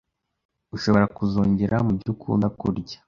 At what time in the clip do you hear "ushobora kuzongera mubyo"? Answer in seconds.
0.75-2.09